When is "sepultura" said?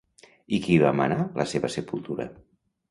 1.77-2.29